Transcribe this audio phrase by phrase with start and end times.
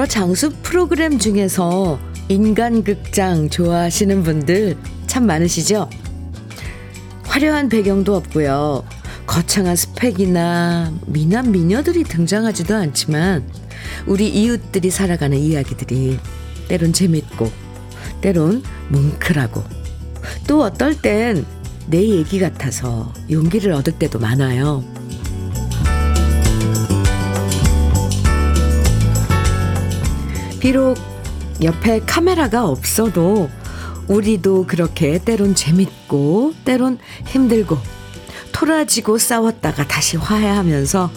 [0.00, 5.90] 여러 장수 프로그램 중에서 인간극장 좋아하시는 분들 참 많으시죠?
[7.24, 8.82] 화려한 배경도 없고요.
[9.26, 13.46] 거창한 스펙이나 미남 미녀들이 등장하지도 않지만
[14.06, 16.18] 우리 이웃들이 살아가는 이야기들이
[16.68, 17.52] 때론 재밌고
[18.22, 19.62] 때론 뭉클하고
[20.46, 21.44] 또 어떨 땐
[21.90, 24.84] 내 얘기 같아서 용기를 얻을 때도 많아요.
[30.60, 30.96] 비록
[31.62, 33.48] 옆에 카메라가 없어도
[34.08, 37.78] 우리도 그렇게 때론 재밌고 때론 힘들고
[38.52, 41.10] 토라지고 싸웠다가 다시 화해하면서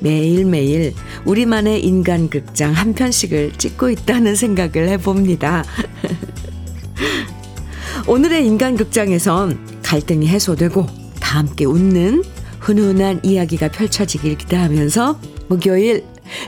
[0.00, 5.64] 매일매일 우리만의 인간극장 한 편씩을 찍고 있다는 생각을 해봅니다.
[8.06, 10.86] 오늘의 인간극장에선 갈등이 해소되고
[11.20, 12.24] 다 함께 웃는
[12.60, 16.04] 훈훈한 이야기가 펼쳐지길 기대하면서 목요일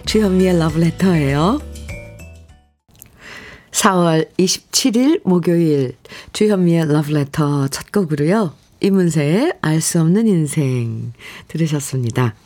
[0.07, 1.74] 주현미의 러브레터예요.
[3.75, 5.97] 4월 27일 목요일
[6.33, 8.55] 주현미의 러브레터 첫 곡으로요.
[8.81, 11.13] 이문세의 알 수 없는 인생
[11.49, 12.37] 들으셨습니다.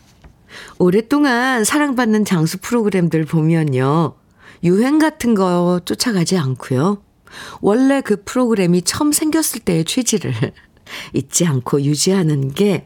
[0.79, 4.15] 오랫동안 사랑받는 장수 프로그램들 보면요.
[4.65, 7.03] 유행 같은 거 쫓아가지 않고요.
[7.61, 10.33] 원래 그 프로그램이 처음 생겼을 때의 취지를
[11.13, 12.85] 잊지 않고 유지하는 게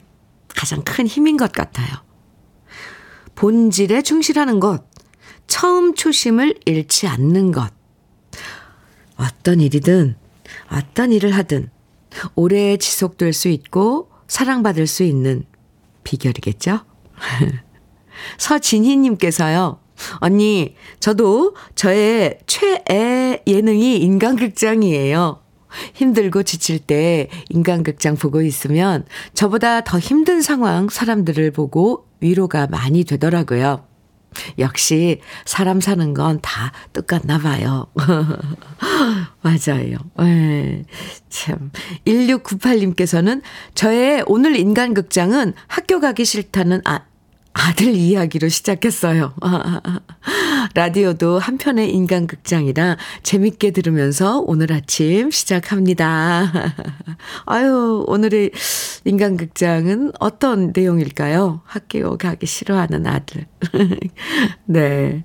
[0.49, 1.89] 가장 큰 힘인 것 같아요.
[3.37, 4.85] 본질에 충실하는 것,
[5.47, 7.82] 처음 초심을 잃지 않는 것.
[9.23, 10.17] 어떤 일이든,
[10.71, 11.71] 어떤 일을 하든,
[12.35, 15.45] 오래 지속될 수 있고 사랑받을 수 있는
[16.05, 16.81] 비결이겠죠?
[18.39, 19.79] 서진희님께서요,
[20.17, 25.41] 언니, 저도 저의 최애 예능이 인간극장이에요.
[25.95, 33.87] 힘들고 지칠 때 인간극장 보고 있으면 저보다 더 힘든 상황 사람들을 보고 위로가 많이 되더라고요.
[34.59, 37.87] 역시 사람 사는 건 다 똑같나 봐요.
[39.43, 39.97] 맞아요.
[40.19, 40.85] 네,
[41.31, 41.71] 참.
[42.07, 43.43] 1698님께서는
[43.75, 47.01] 저의 오늘 인간극장은 학교 가기 싫다는 아,
[47.55, 49.35] 아들 이야기로 시작했어요.
[50.75, 56.51] 라디오도 한편의 인간극장이라 재밌게 들으면서 오늘 아침 시작합니다.
[57.45, 58.53] 아유, 오늘의
[59.05, 61.61] 인간극장은 어떤 내용일까요?
[61.65, 63.47] 학교 가기 싫어하는 아들.
[64.65, 65.25] 네.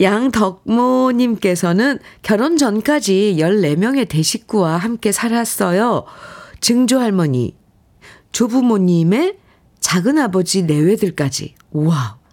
[0.00, 6.04] 양덕모님께서는 결혼 전까지 14명의 대식구와 함께 살았어요.
[6.60, 7.56] 증조할머니,
[8.32, 9.38] 조부모님의
[9.80, 11.54] 작은 아버지 내외들까지.
[11.72, 12.23] 우와.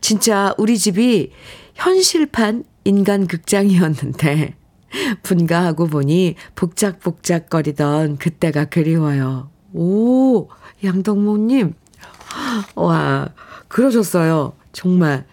[0.00, 1.32] 진짜 우리 집이
[1.74, 4.54] 현실판 인간 극장이었는데,
[5.22, 9.50] 분가하고 보니 복작복작거리던 그때가 그리워요.
[9.72, 10.48] 오,
[10.84, 11.74] 양덕모님.
[12.74, 13.28] 와,
[13.68, 14.54] 그러셨어요.
[14.72, 15.26] 정말.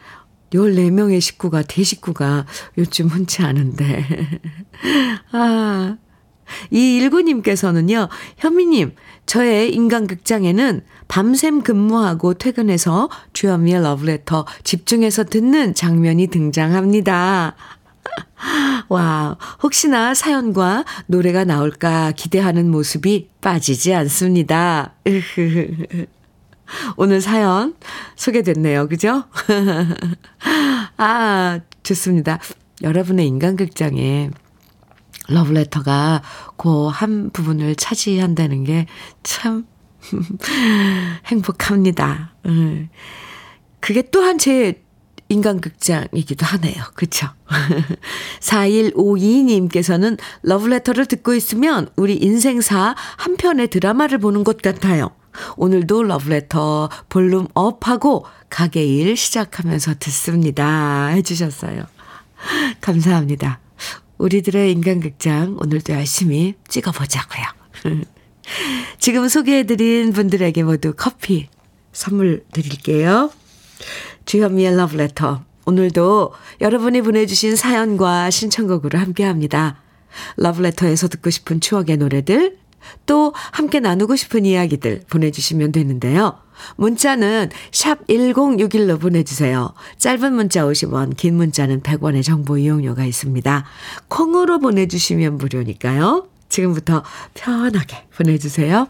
[0.53, 2.45] 14명의 식구가, 대식구가
[2.77, 4.05] 요즘 흔치 않은데.
[5.31, 5.97] 아.
[6.71, 8.95] 이 일구님께서는요, 현미님,
[9.27, 17.55] 저의 인간극장에는 밤샘 근무하고 퇴근해서 주현미의 러브레터 집중해서 듣는 장면이 등장합니다.
[18.89, 24.93] 와, 혹시나 사연과 노래가 나올까 기대하는 모습이 빠지지 않습니다.
[26.95, 27.75] 오늘 사연
[28.15, 28.87] 소개됐네요.
[28.87, 29.25] 그죠?
[30.97, 32.39] 아, 좋습니다.
[32.81, 34.31] 여러분의 인간극장에
[35.27, 36.21] 러브레터가
[36.57, 38.85] 그 한 부분을 차지한다는 게
[39.23, 39.65] 참
[41.27, 42.33] 행복합니다.
[42.45, 42.89] 음.
[43.79, 44.83] 그게 또한 제
[45.29, 46.83] 인간극장이기도 하네요.
[46.95, 47.27] 그쵸?
[48.39, 55.09] 4152님께서는 러브레터를 듣고 있으면 우리 인생사 한 편의 드라마를 보는 것 같아요.
[55.57, 61.07] 오늘도 러브레터 볼륨 업하고 가게 일 시작하면서 듣습니다.
[61.07, 61.83] 해주셨어요.
[62.81, 63.59] 감사합니다.
[64.17, 67.43] 우리들의 인간극장 오늘도 열심히 찍어보자고요.
[68.99, 71.47] 지금 소개해드린 분들에게 모두 커피
[71.91, 73.31] 선물 드릴게요.
[74.25, 75.43] 주현미의 러브레터.
[75.65, 79.81] 오늘도 여러분이 보내주신 사연과 신청곡으로 함께합니다.
[80.37, 82.57] 러브레터에서 듣고 싶은 추억의 노래들,
[83.05, 86.39] 또 함께 나누고 싶은 이야기들 보내주시면 되는데요.
[86.75, 89.73] 문자는 샵 1061로 보내주세요.
[89.97, 93.65] 짧은 문자 50원, 긴 문자는 100원의 정보 이용료가 있습니다.
[94.07, 96.27] 콩으로 보내주시면 무료니까요.
[96.49, 97.03] 지금부터
[97.33, 98.87] 편하게 보내주세요.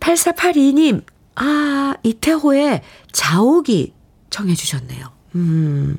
[0.00, 1.04] 8482님,
[1.36, 2.82] 아, 이태호의
[3.12, 3.92] 자옥이
[4.30, 5.06] 청해주셨네요.
[5.34, 5.98] 음,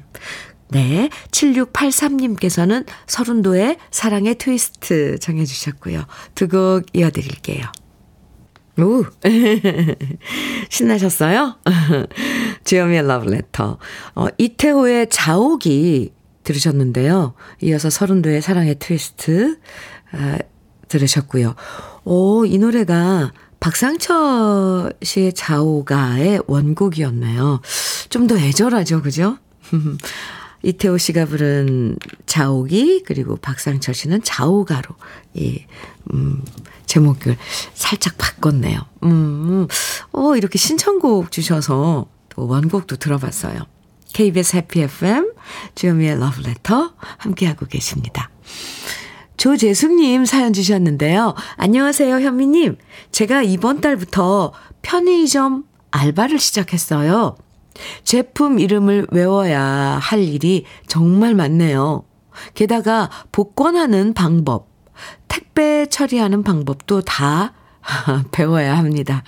[0.70, 1.10] 네.
[1.32, 6.06] 7683님께서는 서른도의 사랑의 트위스트 정해주셨고요.
[6.36, 7.66] 두 곡 이어드릴게요.
[8.80, 9.04] 오,
[10.70, 11.56] 신나셨어요?
[12.64, 13.78] 주현미의 러브레터.
[14.16, 16.14] 어, 이태호의 자옥이
[16.44, 17.34] 들으셨는데요.
[17.62, 19.58] 이어서 서른도의 사랑의 트위스트
[20.12, 20.38] 아,
[20.88, 21.56] 들으셨고요.
[22.06, 27.62] 오, 이 노래가 박상철 씨의 자오가의 원곡이었네요.
[28.10, 29.38] 좀 더 애절하죠, 그죠?
[30.64, 34.96] 이태호 씨가 부른 자오기 그리고 박상철 씨는 자오가로
[35.34, 35.64] 이
[36.14, 36.44] 음,
[36.86, 37.38] 제목을
[37.74, 38.80] 살짝 바꿨네요.
[39.04, 39.68] 음,
[40.12, 43.62] 어 이렇게 신청곡 주셔서 또 원곡도 들어봤어요.
[44.14, 45.34] KBS 해피 FM
[45.76, 48.30] 주현미의 러브레터 함께하고 계십니다.
[49.38, 51.34] 조재숙님 사연 주셨는데요.
[51.56, 52.78] 안녕하세요, 현미님.
[53.12, 54.52] 제가 이번 달부터
[54.82, 57.38] 편의점 알바를 시작했어요.
[58.04, 59.62] 제품 이름을 외워야
[60.02, 62.04] 할 일이 정말 많네요.
[62.54, 64.70] 게다가 복권하는 방법,
[65.28, 67.54] 택배 처리하는 방법도 다
[68.32, 69.24] 배워야 합니다.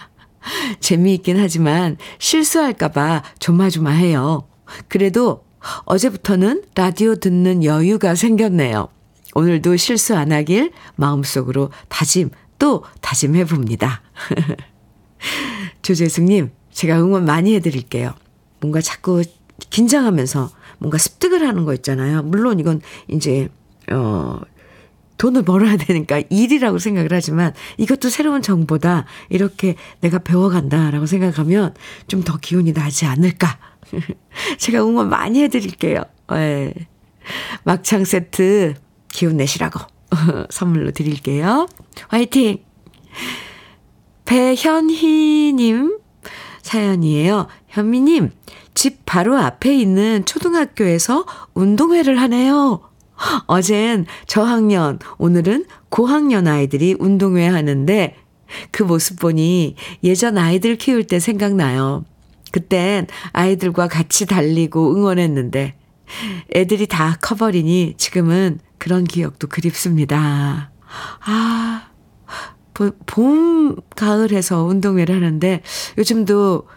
[0.80, 4.48] 재미있긴 하지만 실수할까봐 조마조마해요.
[4.88, 5.44] 그래도
[5.86, 8.88] 어제부터는 라디오 듣는 여유가 생겼네요.
[9.34, 14.02] 오늘도 실수 안 하길 마음속으로 다짐, 또 다짐해 봅니다.
[15.82, 18.14] 조재숙님, 제가 응원 많이 해드릴게요.
[18.62, 19.22] 뭔가 자꾸
[19.70, 20.50] 긴장하면서
[20.80, 22.24] 뭔가 습득을 하는 거 있잖아요.
[22.24, 23.50] 물론 이건 이제,
[23.92, 24.40] 어,
[25.18, 31.76] 돈을 벌어야 되니까 일이라고 생각을 하지만 이것도 새로운 정보다 이렇게 내가 배워간다라고 생각하면
[32.08, 33.60] 좀 더 기운이 나지 않을까.
[34.58, 36.02] 제가 응원 많이 해드릴게요.
[36.32, 36.74] 네.
[37.64, 38.74] 막창 세트
[39.10, 39.80] 기운 내시라고
[40.50, 41.68] 선물로 드릴게요.
[42.08, 42.64] 화이팅!
[44.26, 46.00] 배현희님
[46.62, 47.48] 사연이에요.
[47.68, 48.32] 현미님,
[48.74, 52.82] 집 바로 앞에 있는 초등학교에서 운동회를 하네요.
[53.46, 58.16] 어젠 저학년, 오늘은 고학년 아이들이 운동회 하는데
[58.72, 62.06] 그 모습 보니 예전 아이들 키울 때 생각나요.
[62.52, 65.76] 그땐 아이들과 같이 달리고 응원했는데
[66.54, 70.72] 애들이 다 커버리니 지금은 그런 기억도 그립습니다.
[71.26, 71.88] 아,
[73.06, 75.62] 봄, 가을 해서 운동회를 하는데
[75.98, 76.68] 요즘도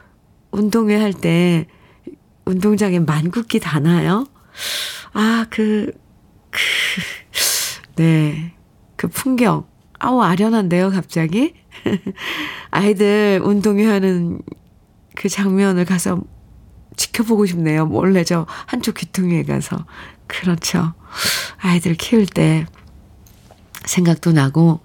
[0.53, 1.67] 운동회 할 때
[2.45, 4.27] 운동장에 만국기 다나요?
[5.13, 5.93] 아, 그,
[6.51, 6.59] 그,
[7.97, 8.55] 네.
[8.97, 9.67] 그 풍경.
[9.99, 11.55] 아우, 아련한데요, 갑자기?
[12.71, 14.41] 아이들 운동회 하는
[15.15, 16.21] 그 장면을 가서
[16.97, 17.87] 지켜보고 싶네요.
[17.87, 19.87] 몰래 저 한쪽 귀퉁이에 가서.
[20.27, 20.95] 그렇죠.
[21.59, 22.67] 아이들 키울 때
[23.87, 24.81] 생각도 나고,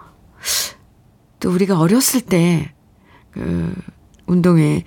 [1.40, 2.74] 또 우리가 어렸을 때,
[3.32, 3.74] 그,
[4.28, 4.84] 운동회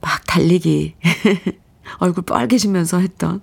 [0.00, 0.94] 막 달리기,
[1.98, 3.40] 얼굴 빨개지면서 했던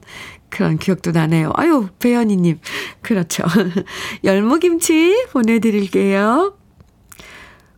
[0.50, 1.52] 그런 기억도 나네요.
[1.56, 2.60] 아유, 배현이님.
[3.02, 3.44] 그렇죠.
[4.24, 6.58] 열무김치 보내드릴게요.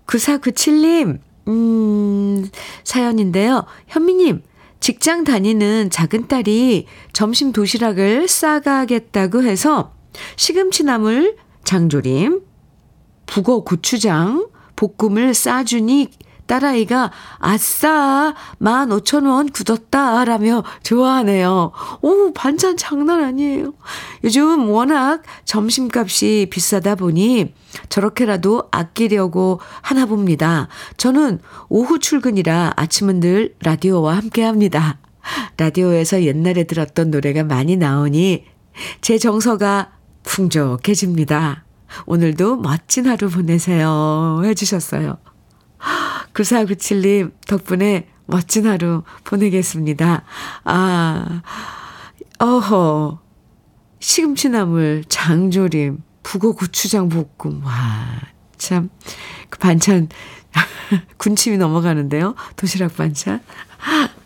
[0.06, 2.50] 9497님, 음,
[2.84, 3.66] 사연인데요.
[3.88, 4.44] 현미님,
[4.80, 9.94] 직장 다니는 작은 딸이 점심 도시락을 싸가겠다고 해서
[10.36, 12.42] 시금치나물, 장조림,
[13.26, 14.48] 북어 고추장,
[14.78, 16.12] 볶음을 싸주니
[16.48, 21.72] 딸아이가 아싸 15,000원 굳었다 라며 좋아하네요.
[22.02, 23.74] 오 반찬 장난 아니에요.
[24.24, 27.54] 요즘 워낙 점심값이 비싸다 보니
[27.90, 30.69] 저렇게라도 아끼려고 하나 봅니다.
[30.96, 35.00] 저는 오후 출근이라 아침은 늘 라디오와 함께 합니다.
[35.57, 38.46] 라디오에서 옛날에 들었던 노래가 많이 나오니
[39.02, 39.92] 제 정서가
[40.24, 41.67] 풍족해집니다.
[42.06, 44.42] 오늘도 멋진 하루 보내세요.
[44.44, 45.18] 해주셨어요.
[46.34, 50.24] 9497님 덕분에 멋진 하루 보내겠습니다.
[50.64, 51.42] 아,
[52.40, 53.20] 어허.
[54.00, 57.64] 시금치나물, 장조림, 북어 고추장 볶음.
[57.64, 58.06] 와,
[58.58, 58.90] 참.
[59.50, 60.10] 그 반찬,
[61.18, 62.36] 군침이 넘어가는데요.
[62.56, 63.42] 도시락 반찬.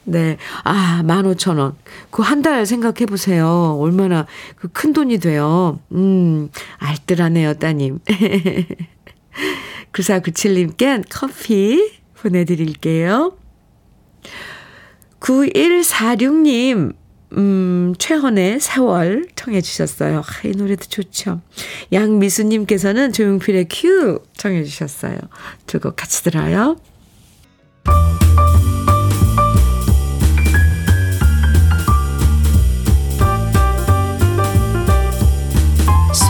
[0.03, 0.38] 네.
[0.63, 1.75] 아, 15,000원.
[2.10, 3.77] 그 한 달 생각해 보세요.
[3.79, 5.79] 얼마나 그 큰 돈이 돼요.
[5.91, 8.00] 음, 알뜰하네요, 따님.
[9.93, 13.38] 9497님께 커피 보내드릴게요.
[15.20, 16.93] 9146님,
[17.38, 20.20] 음, 최헌의 세월 청해 주셨어요.
[20.20, 21.41] 아, 이 노래도 좋죠.
[21.93, 25.17] 양미수님께서는 조용필의 큐 청해 주셨어요.
[25.67, 26.77] 두 곡 같이 들어요.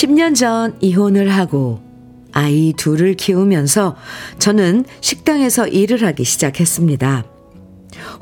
[0.00, 1.78] 10년 전 이혼을 하고
[2.32, 3.96] 아이 둘을 키우면서
[4.38, 7.24] 저는 식당에서 일을 하기 시작했습니다.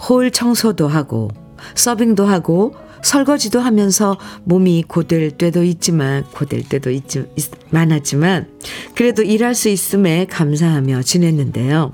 [0.08, 1.30] 홀 청소도 하고
[1.76, 7.26] 서빙도 하고 설거지도 하면서 몸이 고될 때도 있지만 고될 때도 있지,
[7.70, 8.48] 많았지만
[8.96, 11.92] 그래도 일할 수 있음에 감사하며 지냈는데요.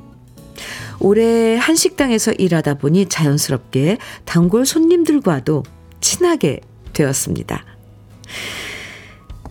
[0.98, 5.62] 올해 한 식당에서 일하다 보니 자연스럽게 단골 손님들과도
[6.00, 6.60] 친하게
[6.94, 7.66] 되었습니다.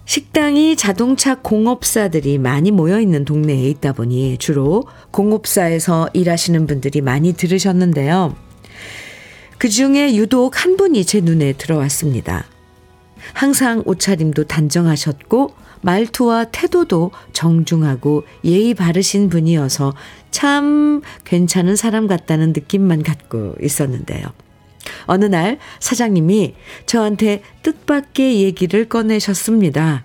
[0.05, 8.35] 식당이 자동차 공업사들이 많이 모여 있는 동네에 있다 보니 주로 공업사에서 일하시는 분들이 많이 들으셨는데요.
[9.57, 12.45] 그 중에 유독 한 분이 제 눈에 들어왔습니다.
[13.33, 19.93] 항상 옷차림도 단정하셨고 말투와 태도도 정중하고 예의 바르신 분이어서
[20.31, 24.25] 참 괜찮은 사람 같다는 느낌만 갖고 있었는데요.
[25.05, 30.03] 어느 날 사장님이 저한테 뜻밖의 얘기를 꺼내셨습니다.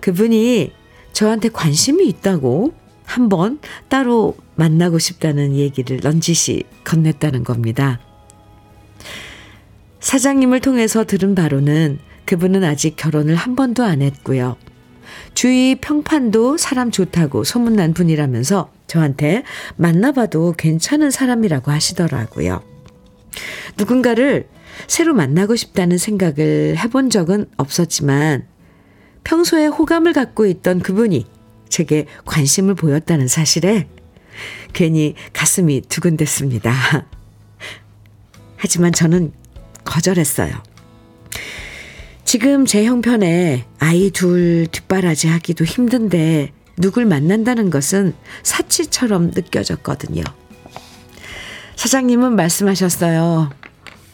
[0.00, 0.72] 그분이
[1.12, 8.00] 저한테 관심이 있다고 한번 따로 만나고 싶다는 얘기를 넌지시 건넸다는 겁니다.
[10.00, 14.56] 사장님을 통해서 들은 바로는 그분은 아직 결혼을 한 번도 안 했고요.
[15.34, 19.42] 주위 평판도 사람 좋다고 소문난 분이라면서 저한테
[19.76, 22.75] 만나봐도 괜찮은 사람이라고 하시더라고요.
[23.76, 24.48] 누군가를
[24.86, 28.46] 새로 만나고 싶다는 생각을 해본 적은 없었지만
[29.24, 31.26] 평소에 호감을 갖고 있던 그분이
[31.68, 33.88] 제게 관심을 보였다는 사실에
[34.72, 36.72] 괜히 가슴이 두근댔습니다.
[38.56, 39.32] 하지만 저는
[39.84, 40.62] 거절했어요.
[42.24, 50.22] 지금 제 형편에 아이 둘 뒷바라지 하기도 힘든데 누굴 만난다는 것은 사치처럼 느껴졌거든요.
[51.76, 53.50] 사장님은 말씀하셨어요.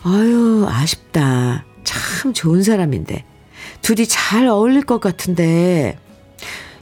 [0.04, 1.64] 아유, 아쉽다.
[1.85, 3.25] 참 좋은 사람인데.
[3.83, 5.99] 둘이 잘 어울릴 것 같은데.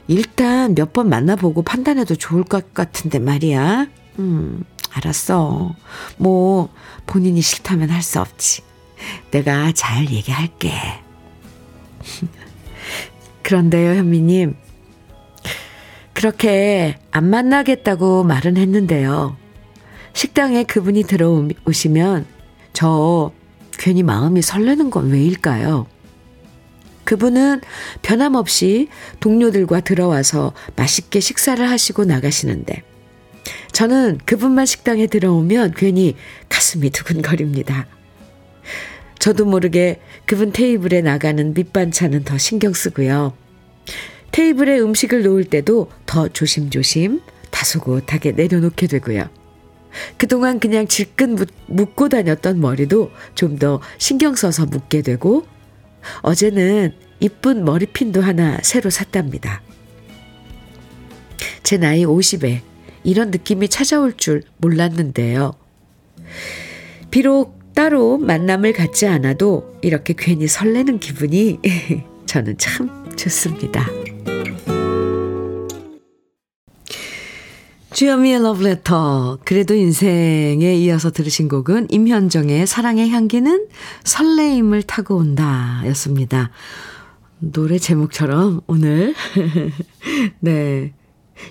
[0.07, 3.87] 일단 몇 번 만나보고 판단해도 좋을 것 같은데 말이야.
[4.19, 5.75] 음, 알았어.
[6.17, 6.69] 뭐,
[7.05, 8.63] 본인이 싫다면 할 수 없지.
[9.31, 10.73] 내가 잘 얘기할게.
[13.43, 14.55] 그런데요, 현미님.
[16.13, 19.37] 그렇게 안 만나겠다고 말은 했는데요.
[20.13, 22.25] 식당에 그분이 들어오시면
[22.73, 23.31] 저
[23.73, 25.87] 괜히 마음이 설레는 건 왜일까요?
[27.03, 27.61] 그분은
[28.01, 28.87] 변함없이
[29.19, 32.83] 동료들과 들어와서 맛있게 식사를 하시고 나가시는데
[33.71, 36.15] 저는 그분만 식당에 들어오면 괜히
[36.49, 37.87] 가슴이 두근거립니다.
[39.17, 43.33] 저도 모르게 그분 테이블에 나가는 밑반찬은 더 신경 쓰고요.
[44.31, 49.40] 테이블에 음식을 놓을 때도 더 조심조심 다소곳하게 내려놓게 되고요.
[50.17, 55.45] 그동안 그냥 질끈 묶고 다녔던 머리도 좀 더 신경 써서 묶게 되고
[56.21, 59.61] 어제는 이쁜 머리핀도 하나 새로 샀답니다.
[61.63, 62.61] 제 나이 50에
[63.03, 65.53] 이런 느낌이 찾아올 줄 몰랐는데요.
[67.11, 71.59] 비록 따로 만남을 갖지 않아도 이렇게 괜히 설레는 기분이
[72.25, 74.10] 저는 참 좋습니다.
[77.93, 79.39] 주현미의 러브레터.
[79.43, 83.67] 그래도 인생에 이어서 들으신 곡은 임현정의 사랑의 향기는
[84.05, 86.51] 설레임을 타고 온다 였습니다.
[87.39, 89.13] 노래 제목처럼 오늘,
[90.39, 90.93] 네.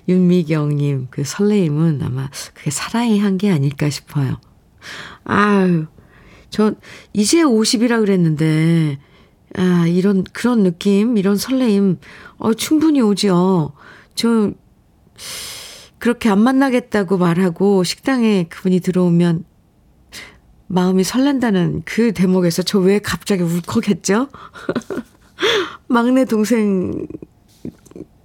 [0.08, 4.40] 윤미경님, 그 설레임은 아마 그게 사랑의 향기 아닐까 싶어요.
[5.24, 5.86] 아유,
[6.48, 6.76] 전
[7.12, 8.98] 이제 50이라 그랬는데,
[9.56, 11.98] 아, 이런, 그런 느낌, 이런 설레임,
[12.38, 13.72] 어, 충분히 오죠.
[14.14, 14.52] 저,
[16.00, 19.44] 그렇게 안 만나겠다고 말하고 식당에 그분이 들어오면
[20.66, 24.28] 마음이 설렌다는 그 대목에서 저 왜 갑자기 울컥했죠?
[25.88, 27.06] 막내 동생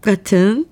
[0.01, 0.65] 같은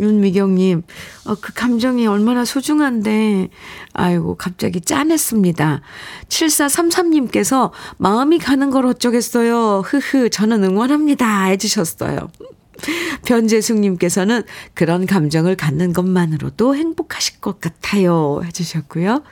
[0.00, 0.82] 윤미경님,
[1.26, 3.48] 어, 그 감정이 얼마나 소중한데,
[3.94, 5.80] 아이고, 갑자기 짠했습니다.
[6.28, 9.82] 7433님께서 마음이 가는 걸 어쩌겠어요.
[9.84, 11.46] 흐흐, 저는 응원합니다.
[11.46, 12.30] 해주셨어요.
[13.26, 14.42] 변재숙님께서는
[14.74, 18.40] 그런 감정을 갖는 것만으로도 행복하실 것 같아요.
[18.44, 19.22] 해주셨고요.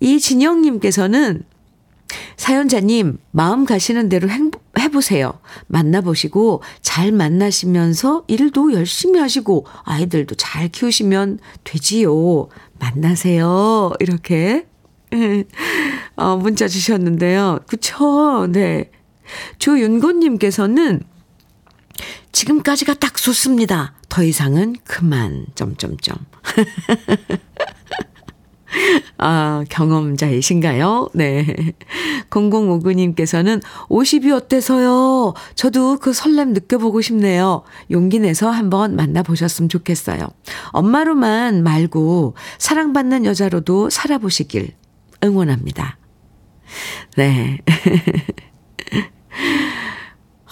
[0.00, 1.44] 이진영님께서는
[2.36, 5.40] 사연자님, 마음 가시는 대로 행복, 해보세요.
[5.66, 12.48] 만나보시고, 잘 만나시면서 일도 열심히 하시고, 아이들도 잘 키우시면 되지요.
[12.78, 13.92] 만나세요.
[13.98, 14.66] 이렇게,
[16.16, 17.60] 어, 문자 주셨는데요.
[17.66, 18.46] 그쵸?
[18.50, 18.90] 네.
[19.58, 21.02] 조윤곤님께서는
[22.38, 23.94] 지금까지가 딱 좋습니다.
[24.08, 26.16] 더 이상은 그만, 점점점.
[29.18, 31.08] 아, 경험자이신가요?
[31.14, 31.74] 네.
[32.30, 35.34] 0059님께서는 50이 어때서요?
[35.56, 37.64] 저도 그 설렘 느껴보고 싶네요.
[37.90, 40.20] 용기 내서 한번 만나보셨으면 좋겠어요.
[40.68, 44.74] 엄마로만 말고 사랑받는 여자로도 살아보시길
[45.24, 45.98] 응원합니다.
[47.16, 47.58] 네.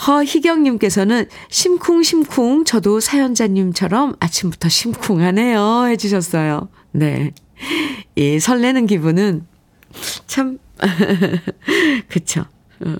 [0.06, 6.68] 허희경님께서는 심쿵심쿵 저도 사연자님처럼 아침부터 심쿵하네요 해주셨어요.
[6.92, 7.32] 네.
[8.14, 9.46] 이 설레는 기분은
[10.26, 10.58] 참,
[12.08, 12.44] 그쵸.
[12.84, 12.94] 어.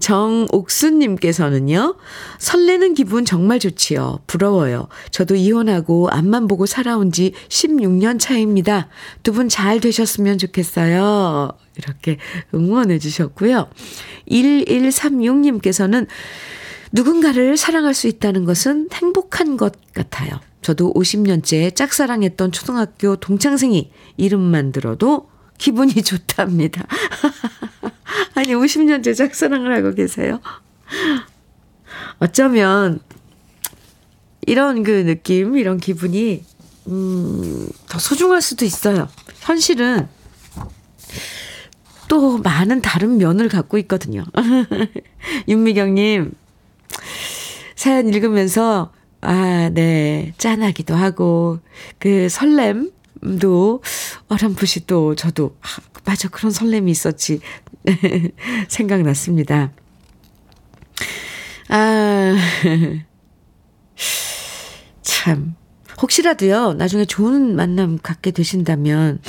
[0.00, 1.96] 정옥수님께서는요,
[2.38, 4.18] 설레는 기분 정말 좋지요.
[4.26, 4.88] 부러워요.
[5.10, 8.88] 저도 이혼하고 앞만 보고 살아온 지 16년 차입니다.
[9.22, 11.52] 두 분 잘 되셨으면 좋겠어요.
[11.76, 12.18] 이렇게
[12.54, 13.68] 응원해 주셨고요.
[14.28, 16.06] 1136님께서는
[16.92, 20.38] 누군가를 사랑할 수 있다는 것은 행복한 것 같아요.
[20.62, 25.28] 저도 50년째 짝사랑했던 초등학교 동창생이 이름만 들어도
[25.58, 26.86] 기분이 좋답니다.
[28.34, 30.40] 아니, 50년째 짝사랑을 하고 계세요.
[32.18, 33.00] 어쩌면,
[34.46, 36.44] 이런 그 느낌, 이런 기분이,
[36.86, 39.08] 음, 더 소중할 수도 있어요.
[39.40, 40.08] 현실은
[42.08, 44.24] 또 많은 다른 면을 갖고 있거든요.
[45.48, 46.32] 윤미경님,
[47.74, 51.58] 사연 읽으면서, 아, 네, 짠하기도 하고,
[51.98, 53.82] 그 설렘도
[54.28, 55.66] 어렴풋이 또 저도, 아,
[56.04, 57.40] 맞아, 그런 설렘이 있었지.
[58.68, 59.72] 생각났습니다.
[61.68, 62.36] 아,
[65.02, 65.54] 참.
[66.02, 69.20] 혹시라도요, 나중에 좋은 만남 갖게 되신다면,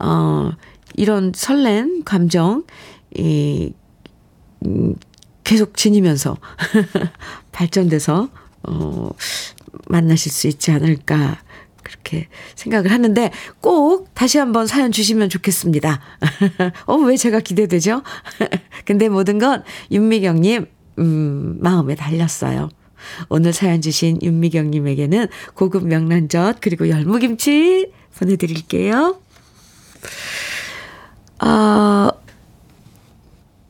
[0.00, 0.50] 어,
[0.96, 2.64] 이런 설렌 감정,
[3.14, 3.72] 이,
[4.66, 4.94] 음,
[5.44, 6.36] 계속 지니면서
[7.52, 8.28] 발전돼서,
[8.64, 9.10] 어,
[9.88, 11.38] 만나실 수 있지 않을까.
[11.82, 16.00] 그렇게 생각을 하는데 꼭 다시 한번 사연 주시면 좋겠습니다.
[16.86, 18.02] 어, 왜 제가 기대되죠?
[18.84, 20.66] 근데 모든 건 윤미경님,
[20.98, 22.68] 음, 마음에 달렸어요.
[23.28, 29.20] 오늘 사연 주신 윤미경님에게는 고급 명란젓 그리고 열무김치 보내드릴게요.
[31.38, 32.10] 아,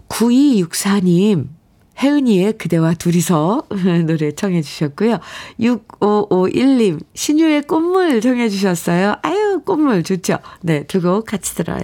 [0.09, 1.49] 9264님,
[2.01, 3.65] 혜은이의 그대와 둘이서
[4.07, 5.19] 노래 청해 주셨고요.
[5.61, 9.17] 6551님, 신유의 꽃물 청해 주셨어요.
[9.23, 10.39] 아유, 꽃물 좋죠.
[10.63, 11.83] 네, 두 곡 같이 들어요.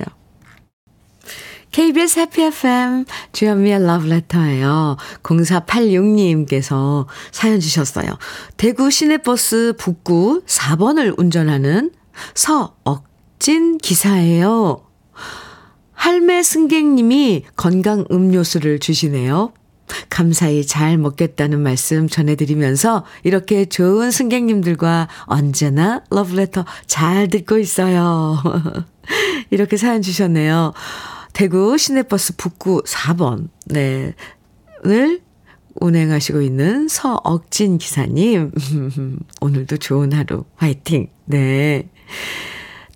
[1.72, 4.96] KBS 해피 FM 주현미의 러브레터예요.
[5.24, 8.06] 0486님께서 사연 주셨어요.
[8.56, 11.90] 대구 시내버스 북구 4번을 운전하는
[12.34, 14.82] 서억진 기사예요.
[16.04, 19.54] 할매 승객님이 건강 음료수를 주시네요.
[20.10, 28.36] 감사히 잘 먹겠다는 말씀 전해드리면서 이렇게 좋은 승객님들과 언제나 러브레터 잘 듣고 있어요.
[29.48, 30.74] 이렇게 사연 주셨네요.
[31.32, 34.12] 대구 시내버스 북구 4번, 네.
[34.84, 35.22] 을
[35.76, 38.52] 운행하시고 있는 서억진 기사님.
[39.40, 41.08] 오늘도 좋은 하루 화이팅.
[41.24, 41.88] 네.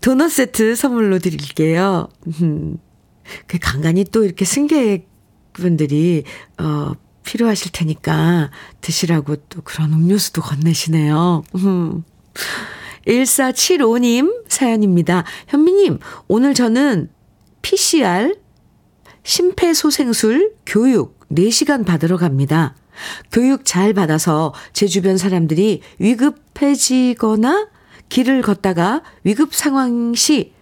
[0.03, 2.11] 도넛 세트 선물로 드릴게요.
[3.47, 6.25] 그 간간히 또 이렇게 승객분들이,
[6.59, 6.93] 어,
[7.25, 11.43] 필요하실 테니까 드시라고 또 그런 음료수도 건네시네요.
[13.07, 15.25] 1475님 사연입니다.
[15.49, 17.11] 현미님, 오늘 저는
[17.61, 18.35] PCR
[19.25, 22.75] 심폐소생술 교육 4시간 받으러 갑니다.
[23.31, 27.69] 교육 잘 받아서 제 주변 사람들이 위급해지거나
[28.09, 30.53] 길을 걷다가 위급 상황 시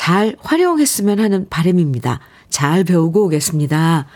[0.00, 2.20] 잘 활용했으면 하는 바람입니다.
[2.48, 4.06] 잘 배우고 오겠습니다.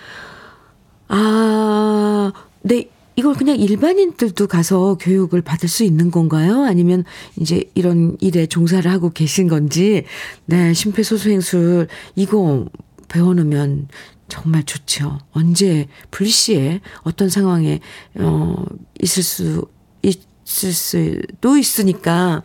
[1.08, 2.88] 아, 네.
[3.16, 6.64] 이걸 그냥 일반인들도 가서 교육을 받을 수 있는 건가요?
[6.64, 7.04] 아니면
[7.38, 10.06] 이제 이런 일에 종사를 하고 계신 건지,
[10.46, 12.64] 네, 심폐소생술, 이거
[13.08, 13.88] 배워놓으면
[14.28, 15.18] 정말 좋죠.
[15.32, 17.80] 언제, 불시에 어떤 상황에,
[18.14, 18.56] 어,
[19.02, 19.66] 있을 수,
[20.02, 22.42] 있을 수도 있으니까,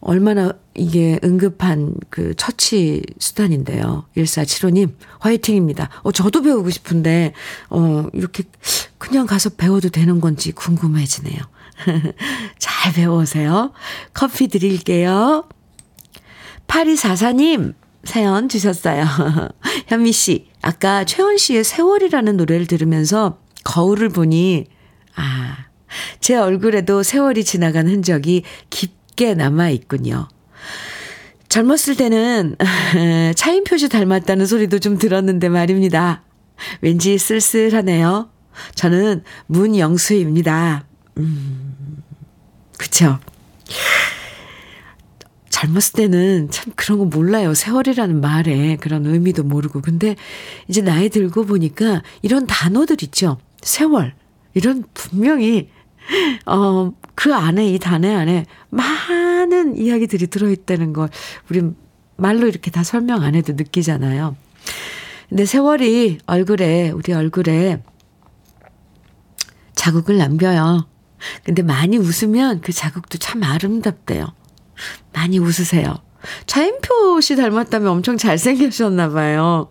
[0.00, 4.06] 얼마나 이게 응급한 그 처치 수단인데요.
[4.16, 5.90] 1475님, 화이팅입니다.
[6.02, 7.32] 어, 저도 배우고 싶은데,
[7.70, 8.44] 어, 이렇게
[8.98, 11.38] 그냥 가서 배워도 되는 건지 궁금해지네요.
[12.58, 13.72] 잘 배워오세요.
[14.14, 15.48] 커피 드릴게요.
[16.66, 19.04] 8244님, 사연 주셨어요.
[19.88, 24.66] 현미 씨, 아까 최원 씨의 세월이라는 노래를 들으면서 거울을 보니,
[25.16, 25.56] 아,
[26.20, 30.28] 제 얼굴에도 세월이 지나간 흔적이 깊게 남아 있군요.
[31.48, 32.56] 젊었을 때는
[33.34, 36.22] 차인표시 닮았다는 소리도 좀 들었는데 말입니다.
[36.80, 38.30] 왠지 쓸쓸하네요.
[38.74, 40.84] 저는 문영수입니다.
[41.18, 42.02] 음,
[42.76, 43.18] 그쵸.
[45.50, 47.54] 젊었을 때는 참 그런 거 몰라요.
[47.54, 49.80] 세월이라는 말에 그런 의미도 모르고.
[49.80, 50.14] 근데
[50.68, 53.38] 이제 나이 들고 보니까 이런 단어들 있죠.
[53.62, 54.14] 세월.
[54.54, 55.68] 이런 분명히,
[56.46, 61.08] 어, 그 안에, 이 단어 안에 많은 이야기들이 들어있다는 걸
[61.50, 61.68] 우리
[62.16, 64.36] 말로 이렇게 다 설명 안 해도 느끼잖아요.
[65.28, 67.82] 근데 세월이 얼굴에, 우리 얼굴에
[69.74, 70.86] 자국을 남겨요.
[71.42, 74.28] 근데 많이 웃으면 그 자국도 참 아름답대요.
[75.12, 75.96] 많이 웃으세요.
[76.46, 79.68] 차인표 씨 닮았다면 엄청 잘생기셨나 봐요.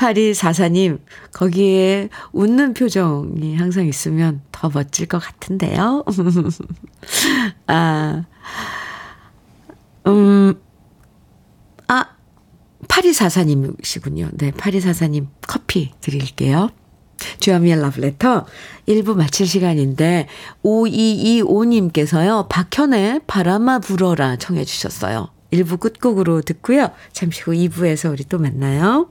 [0.00, 0.98] 8244님,
[1.32, 6.04] 거기에 웃는 표정이 항상 있으면 더 멋질 것 같은데요.
[7.66, 8.24] 아,
[10.06, 10.54] 음,
[11.86, 12.06] 아,
[12.88, 14.30] 8244님이시군요.
[14.38, 16.70] 네, 8244님 커피 드릴게요.
[17.40, 18.46] 주현미의 러브레터
[18.88, 20.28] 1부 마칠 시간인데
[20.64, 22.48] 5225님께서요.
[22.48, 25.28] 박현의 바람아 불어라 청해 주셨어요.
[25.52, 26.88] 1부 끝곡으로 듣고요.
[27.12, 29.10] 잠시 후 2부에서 우리 또 만나요.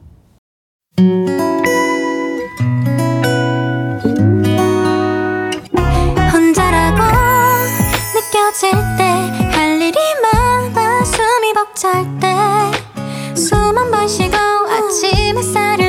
[6.33, 6.97] 혼자라고
[8.15, 9.03] 느껴질 때
[9.53, 12.27] 할 일이 많아 숨이 벅찰 때
[13.35, 15.88] 숨 한 번 쉬고 아침 햇살을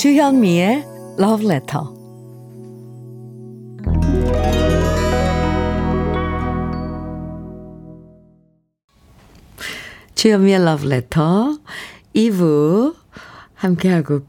[0.00, 0.86] 주현미의
[1.18, 1.84] Love Letter.
[10.14, 11.58] 주현미의 Love Letter
[12.16, 12.96] 2부
[13.52, 14.22] 함께하고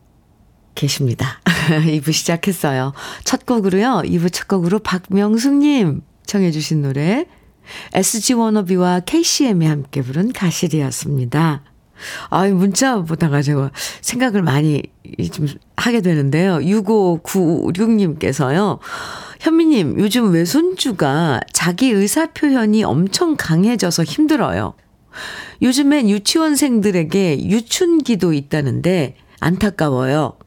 [0.75, 1.39] 계십니다.
[1.87, 2.91] 2부 시작했어요.
[3.23, 4.01] 첫 곡으로요.
[4.03, 7.27] 2부 첫 곡으로 박명숙님 청해 주신 노래
[7.93, 11.70] SG 워너비와 KCM이 함께 부른 가실이었습니다.
[12.29, 14.83] 아, 문자 보다가 제가 생각을 많이
[15.31, 16.59] 좀 하게 되는데요.
[16.59, 18.79] 6596님께서요.
[19.39, 24.75] 현미님, 요즘 외손주가 자기 의사 표현이 엄청 강해져서 힘들어요.
[25.61, 30.37] 요즘엔 유치원생들에게 유춘기도 있다는데 안타까워요.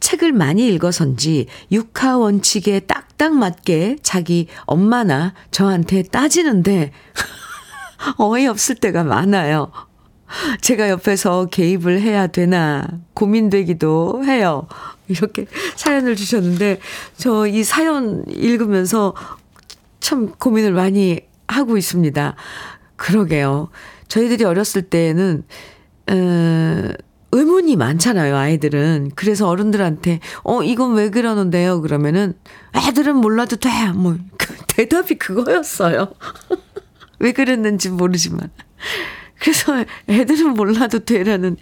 [0.00, 6.92] 책을 많이 읽어선지 육하 원칙에 딱딱 맞게 자기 엄마나 저한테 따지는데
[8.18, 9.70] 어이없을 때가 많아요.
[10.60, 14.66] 제가 옆에서 개입을 해야 되나 고민되기도 해요.
[15.08, 16.78] 이렇게 사연을 주셨는데
[17.16, 19.14] 저 이 사연 읽으면서
[20.00, 22.36] 참 고민을 많이 하고 있습니다.
[22.96, 23.70] 그러게요.
[24.08, 25.44] 저희들이 어렸을 때는
[26.10, 26.88] 어,
[27.32, 29.12] 의문이 많잖아요, 아이들은.
[29.14, 31.80] 그래서 어른들한테, 어, 이건 왜 그러는데요?
[31.80, 32.34] 그러면은,
[32.74, 33.68] 애들은 몰라도 돼.
[33.94, 36.12] 뭐, 그 대답이 그거였어요.
[37.20, 38.50] 왜 그랬는지 모르지만.
[39.40, 41.56] 그래서 애들은 몰라도 되라는,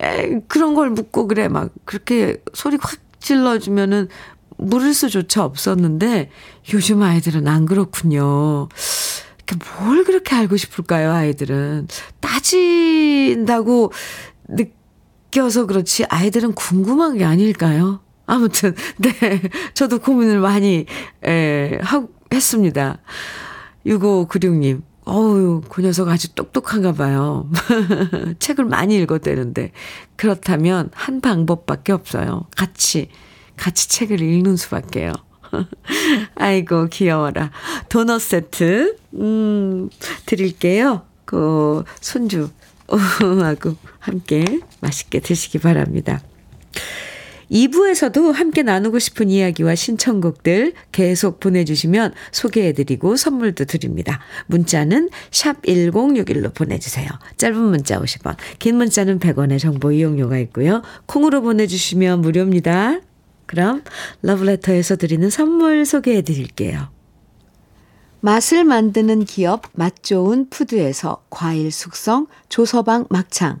[0.00, 1.48] 에, 그런 걸 묻고 그래.
[1.48, 4.08] 막, 그렇게 소리 확 질러주면은
[4.56, 6.30] 물을 수조차 없었는데,
[6.72, 8.68] 요즘 아이들은 안 그렇군요.
[9.86, 11.88] 뭘 그렇게 알고 싶을까요, 아이들은?
[12.20, 13.92] 따진다고
[14.48, 18.00] 느껴서 그렇지, 아이들은 궁금한 게 아닐까요?
[18.26, 19.12] 아무튼, 네.
[19.74, 20.86] 저도 고민을 많이,
[21.24, 22.98] 에, 하, 했습니다.
[23.86, 24.82] 6596님.
[25.04, 27.48] 어우, 그 녀석 아주 똑똑한가 봐요.
[28.38, 29.72] 책을 많이 읽었대는데.
[30.16, 32.46] 그렇다면 한 방법밖에 없어요.
[32.56, 33.10] 같이,
[33.56, 35.12] 같이 책을 읽는 수밖에요.
[36.36, 37.50] 아이고, 귀여워라.
[37.88, 39.90] 도넛 세트, 음,
[40.26, 41.02] 드릴게요.
[41.26, 42.48] 그, 손주,
[42.88, 46.20] 하고 함께 맛있게 드시기 바랍니다.
[47.50, 54.20] 2부에서도 함께 나누고 싶은 이야기와 신청곡들 계속 보내주시면 소개해드리고 선물도 드립니다.
[54.46, 57.08] 문자는 샵 1061로 보내주세요.
[57.36, 60.82] 짧은 문자 50원, 긴 문자는 100원의 정보 이용료가 있고요.
[61.06, 63.00] 콩으로 보내주시면 무료입니다.
[63.46, 63.82] 그럼
[64.22, 66.88] 러브레터에서 드리는 선물 소개해 드릴게요.
[68.20, 73.60] 맛을 만드는 기업 맛좋은 푸드에서 과일 숙성 조서방 막창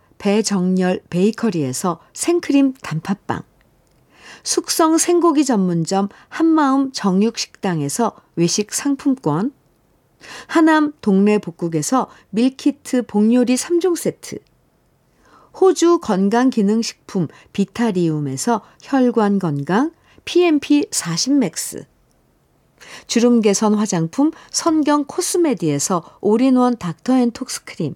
[0.21, 3.41] 배정열 베이커리에서 생크림 단팥빵.
[4.43, 9.51] 숙성 생고기 전문점 한마음 정육식당에서 외식 상품권.
[10.45, 14.37] 하남 동네 복국에서 밀키트 복요리 3종 세트,
[15.59, 19.91] 호주 건강기능식품 비타리움에서 혈관 건강
[20.25, 21.87] PMP 40 맥스,
[23.07, 27.95] 주름 개선 화장품 선경 코스메디에서 올인원 닥터앤톡스크림,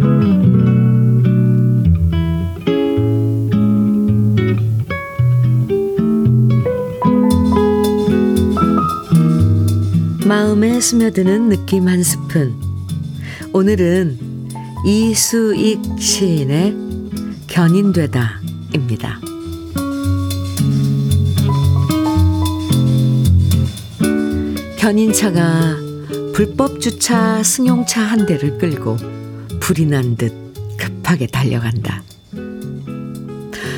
[10.31, 12.55] 마음에 스며드는 느낌 한 스푼.
[13.51, 14.17] 오늘은
[14.85, 16.73] 이수익 시인의
[17.47, 19.19] 견인되다입니다.
[24.77, 25.75] 견인차가
[26.33, 28.95] 불법 주차 승용차 한 대를 끌고
[29.59, 30.31] 불이 난 듯
[30.77, 32.03] 급하게 달려간다.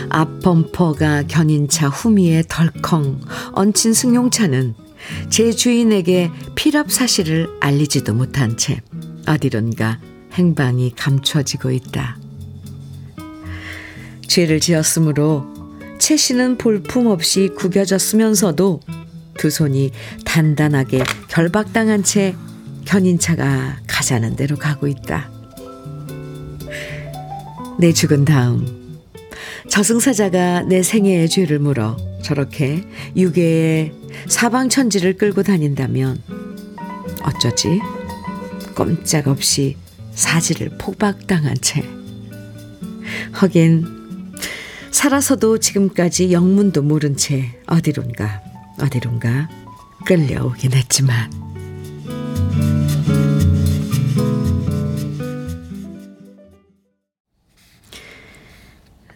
[0.10, 3.22] 앞 범퍼가 견인차 후미에 덜컹
[3.54, 4.83] 얹힌 승용차는
[5.30, 8.82] 제 주인에게 피랍 사실을 알리지도 못한 채
[9.28, 10.00] 어디론가
[10.34, 12.18] 행방이 감춰지고 있다.
[14.28, 15.46] 죄를 지었으므로
[16.00, 18.82] 채 씨는 볼품없이 구겨졌으면서도
[19.38, 19.92] 두 손이
[20.26, 22.36] 단단하게 결박당한 채
[22.86, 25.32] 견인차가 가자는 대로 가고 있다.
[27.80, 28.83] 내 죽은 다음
[29.74, 32.84] 저승사자가 내 생애의 죄를 물어 저렇게
[33.16, 33.92] 유괴의
[34.28, 36.22] 사방천지를 끌고 다닌다면
[37.24, 37.82] 어쩌지?
[38.76, 39.76] 꼼짝없이
[40.14, 41.84] 사지를 폭박당한 채.
[43.32, 43.88] 하긴
[44.92, 48.44] 살아서도 지금까지 영문도 모른 채 어디론가
[48.80, 49.50] 어디론가
[50.06, 51.43] 끌려오긴 했지만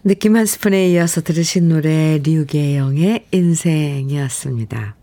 [0.08, 4.96] 느낌 한 스푼에 이어서 들으신 노래 류계영의 인생이었습니다.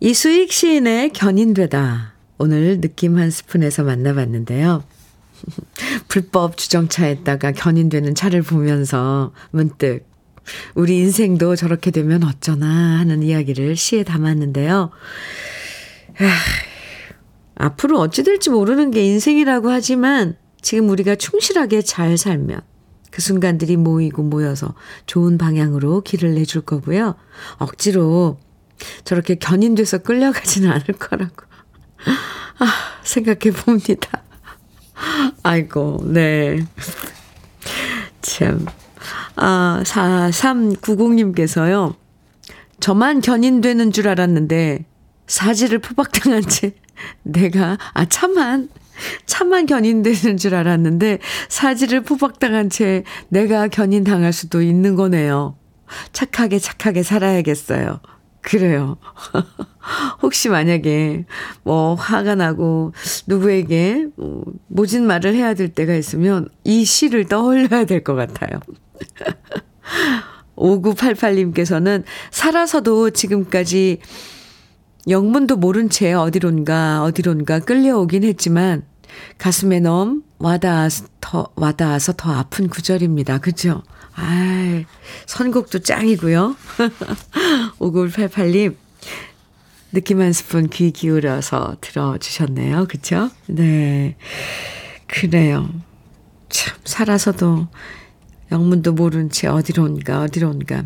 [0.00, 4.82] 이수익 시인의 견인되다 오늘 느낌 한 스푼에서 만나봤는데요.
[6.08, 10.06] 불법 주정차에다가 견인되는 차를 보면서 문득
[10.74, 14.90] 우리 인생도 저렇게 되면 어쩌나 하는 이야기를 시에 담았는데요.
[16.18, 16.34] 아,
[17.56, 22.62] 앞으로 어찌 될지 모르는 게 인생이라고 하지만 지금 우리가 충실하게 잘 살면
[23.16, 24.74] 그 순간들이 모이고 모여서
[25.06, 27.14] 좋은 방향으로 길을 내줄 거고요.
[27.56, 28.38] 억지로
[29.04, 31.46] 저렇게 견인돼서 끌려가지는 않을 거라고.
[32.58, 32.66] 아,
[33.04, 34.22] 생각해 봅니다.
[35.42, 36.66] 아이고, 네.
[38.20, 38.66] 참.
[39.34, 41.94] 아, 4390님께서요.
[42.80, 44.84] 저만 견인되는 줄 알았는데,
[45.26, 46.74] 사지를 포박당한 채
[47.22, 48.68] 내가, 아, 차만,
[49.26, 55.56] 차만 견인되는 줄 알았는데, 사지를 포박당한 채 내가 견인당할 수도 있는 거네요.
[56.12, 58.00] 착하게 착하게 살아야겠어요.
[58.42, 58.96] 그래요.
[60.22, 61.24] 혹시 만약에
[61.64, 62.92] 뭐 화가 나고
[63.26, 68.60] 누구에게 뭐 모진 말을 해야 될 때가 있으면 이 시를 떠올려야 될 것 같아요.
[70.56, 73.98] 5988님께서는 살아서도 지금까지
[75.08, 78.84] 영문도 모른 채 어디론가 어디론가 끌려오긴 했지만
[79.38, 83.38] 가슴에 너무 와닿아서 더, 와닿아서 더 아픈 구절입니다.
[83.38, 83.82] 그죠?
[84.14, 84.82] 아
[85.26, 86.56] 선곡도 짱이고요.
[87.78, 88.76] 5988님,
[89.92, 92.86] 느낌 한 스푼 귀 기울여서 들어주셨네요.
[92.88, 93.30] 그쵸?
[93.46, 94.16] 네.
[95.06, 95.70] 그래요.
[96.48, 97.68] 참, 살아서도
[98.50, 100.84] 영문도 모른 채 어디론가, 어디론가.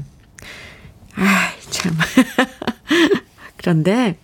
[1.16, 1.96] 아 참.
[3.61, 4.18] 그런데,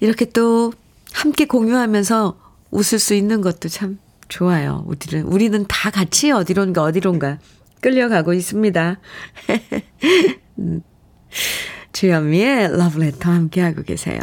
[0.00, 0.74] 이렇게 또
[1.12, 2.38] 함께 공유하면서
[2.70, 4.84] 웃을 수 있는 것도 참 좋아요.
[4.86, 7.38] 우리는, 우리는 다 같이 어디론가, 어디론가
[7.80, 9.00] 끌려가고 있습니다.
[11.92, 14.20] 주현미의 러브레터 함께하고 계세요.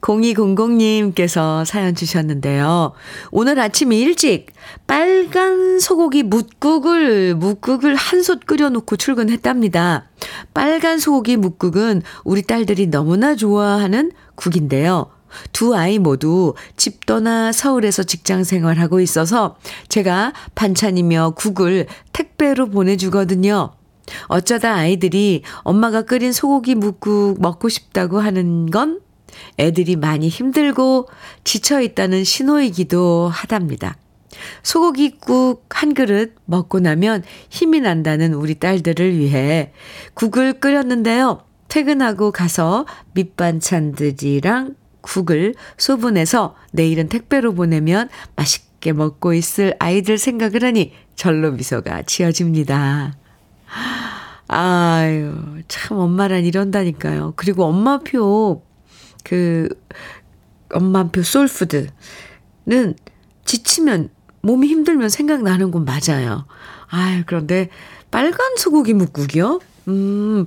[0.00, 2.92] 0200님께서 사연 주셨는데요.
[3.30, 4.46] 오늘 아침 일찍
[4.86, 10.08] 빨간 소고기 묵국을, 묵국을 한솥 끓여놓고 출근했답니다.
[10.54, 15.10] 빨간 소고기 묵국은 우리 딸들이 너무나 좋아하는 국인데요.
[15.52, 19.56] 두 아이 모두 집 떠나 서울에서 직장 생활하고 있어서
[19.88, 23.72] 제가 반찬이며 국을 택배로 보내주거든요.
[24.28, 29.00] 어쩌다 아이들이 엄마가 끓인 소고기 묵국 먹고 싶다고 하는 건
[29.58, 31.08] 애들이 많이 힘들고
[31.44, 33.96] 지쳐 있다는 신호이기도 하답니다.
[34.62, 39.72] 소고기국 한 그릇 먹고 나면 힘이 난다는 우리 딸들을 위해
[40.14, 41.42] 국을 끓였는데요.
[41.68, 51.52] 퇴근하고 가서 밑반찬들이랑 국을 소분해서 내일은 택배로 보내면 맛있게 먹고 있을 아이들 생각을 하니 절로
[51.52, 53.16] 미소가 지어집니다.
[54.48, 55.34] 아유,
[55.68, 57.34] 참 엄마란 이런다니까요.
[57.36, 58.62] 그리고 엄마표,
[59.24, 59.68] 그,
[60.72, 61.90] 엄마표 소울푸드는
[63.44, 64.10] 지치면,
[64.42, 66.46] 몸이 힘들면 생각나는 건 맞아요.
[66.88, 67.70] 아유, 그런데
[68.10, 69.60] 빨간 소고기 묵국이요?
[69.88, 70.44] 음,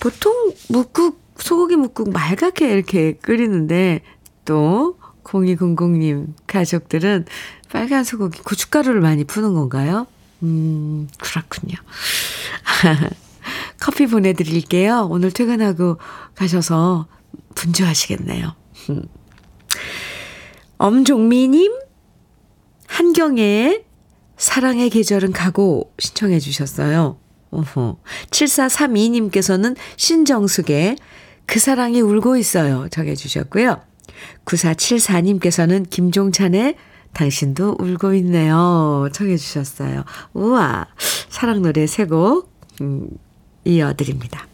[0.00, 4.02] 보통 묵국, 소고기 묵국 맑게 이렇게 끓이는데,
[4.44, 7.26] 또, 0200님 가족들은
[7.70, 10.06] 빨간 소고기 고춧가루를 많이 푸는 건가요?
[10.42, 11.76] 음, 그렇군요.
[13.80, 15.08] 커피 보내드릴게요.
[15.10, 15.98] 오늘 퇴근하고
[16.34, 17.06] 가셔서
[17.54, 18.54] 분주하시겠네요.
[20.78, 21.72] 엄종미님,
[22.86, 23.84] 한경의
[24.36, 27.18] 사랑의 계절은 가고 신청해 주셨어요.
[27.50, 27.98] 어허.
[28.30, 30.96] 7432님께서는 신정숙의
[31.46, 32.88] 그 사랑이 울고 있어요.
[32.90, 33.82] 정해 주셨고요.
[34.44, 36.76] 9474님께서는 김종찬의
[37.12, 39.08] 당신도 울고 있네요.
[39.12, 40.04] 청해 주셨어요.
[40.32, 40.86] 우와.
[41.28, 43.08] 사랑 노래 세곡 음,
[43.64, 44.46] 이어드립니다.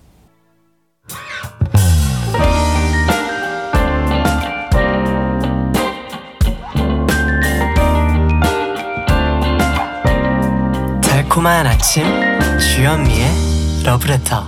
[11.36, 12.02] 달콤한 아침
[12.58, 13.28] 주현미의
[13.84, 14.42] 러브레터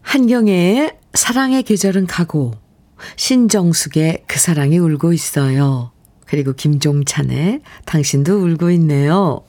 [0.00, 2.54] 한경의 사랑의 계절은 가고
[3.14, 5.92] 신정숙의 그 사랑이 울고 있어요.
[6.26, 9.42] 그리고 김종찬의 당신도 울고 있네요.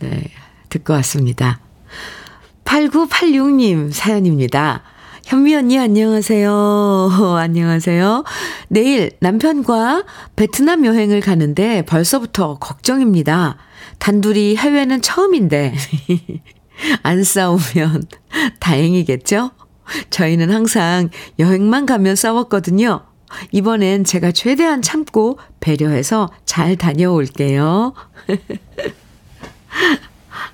[0.00, 0.24] 네,
[0.68, 1.60] 듣고 왔습니다.
[2.66, 4.82] 8986님 사연입니다.
[5.30, 7.08] 현미 언니 안녕하세요.
[7.38, 8.24] 안녕하세요.
[8.66, 10.02] 내일 남편과
[10.34, 13.56] 베트남 여행을 가는데 벌써부터 걱정입니다.
[14.00, 15.72] 단둘이 해외는 처음인데
[17.04, 18.08] 안 싸우면
[18.58, 19.52] 다행이겠죠?
[20.10, 23.04] 저희는 항상 여행만 가면 싸웠거든요.
[23.52, 27.94] 이번엔 제가 최대한 참고 배려해서 잘 다녀올게요.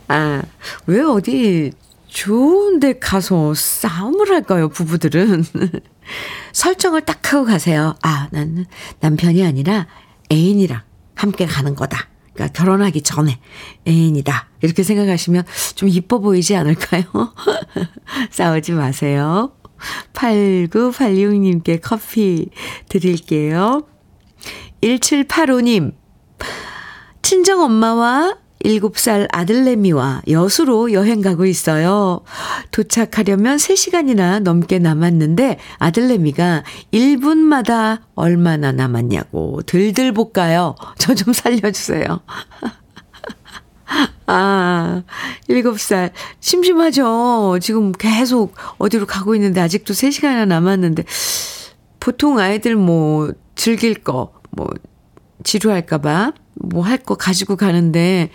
[0.08, 0.42] 아,
[0.86, 1.72] 왜 어디
[2.16, 5.44] 좋은 데 가서 싸움을 할까요, 부부들은?
[6.54, 7.94] 설정을 딱 하고 가세요.
[8.00, 8.64] 아, 나는
[9.00, 9.86] 남편이 아니라
[10.32, 10.80] 애인이랑
[11.14, 12.08] 함께 가는 거다.
[12.32, 13.38] 그러니까 결혼하기 전에
[13.86, 14.48] 애인이다.
[14.62, 17.04] 이렇게 생각하시면 좀 이뻐 보이지 않을까요?
[18.32, 19.52] 싸우지 마세요.
[20.14, 22.48] 8986님께 커피
[22.88, 23.86] 드릴게요.
[24.80, 25.94] 1785님,
[27.20, 32.20] 친정 엄마와 7살 아들내미와 여수로 여행 가고 있어요.
[32.70, 40.74] 도착하려면 3시간이나 넘게 남았는데 아들내미가 1분마다 얼마나 남았냐고 들들 볶아요.
[40.98, 42.20] 저 좀 살려주세요.
[44.26, 45.02] 아,
[45.48, 46.10] 7살.
[46.40, 47.58] 심심하죠.
[47.60, 51.04] 지금 계속 어디로 가고 있는데 아직도 3시간이나 남았는데
[52.00, 54.68] 보통 아이들 뭐 즐길 거, 뭐
[55.44, 58.30] 지루할까봐 뭐 할 거 가지고 가는데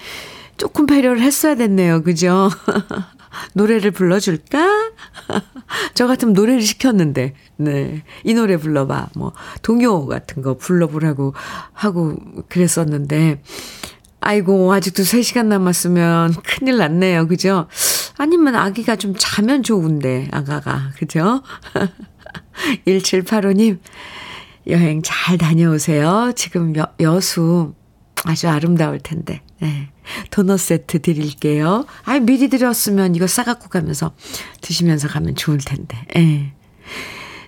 [0.58, 2.04] 조금 배려를 했어야 됐네요.
[2.04, 2.50] 그죠?
[3.54, 4.92] 노래를 불러줄까?
[5.96, 8.04] 저 같으면 노래를 시켰는데, 네.
[8.24, 9.10] 이 노래 불러봐.
[9.16, 11.34] 뭐, 동요 같은 거 불러보라고
[11.74, 12.16] 하고
[12.50, 13.42] 그랬었는데,
[14.20, 17.28] 아이고, 아직도 3시간 남았으면 큰일 났네요.
[17.28, 17.68] 그죠?
[18.18, 20.92] 아니면 아기가 좀 자면 좋은데, 아가가.
[20.98, 21.42] 그죠?
[22.86, 23.80] 1785님,
[24.68, 26.34] 여행 잘 다녀오세요.
[26.36, 27.74] 지금 여, 여수
[28.24, 29.42] 아주 아름다울 텐데.
[29.60, 29.90] 네.
[30.30, 31.86] 도넛 세트 드릴게요.
[32.04, 34.14] 아 미리 드렸으면 이거 싸갖고 가면서
[34.62, 35.98] 드시면서 가면 좋을 텐데.
[36.14, 36.54] 네.